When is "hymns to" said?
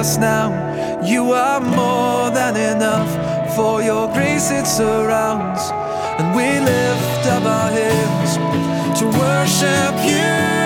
7.70-9.06